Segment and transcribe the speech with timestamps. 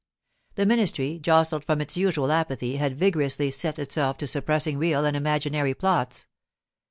[0.55, 5.15] The ministry, jostled from its usual apathy, had vigorously set itself to suppressing real and
[5.15, 6.25] imaginary plots.